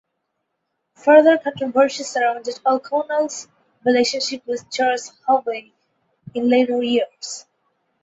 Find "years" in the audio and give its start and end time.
6.81-7.45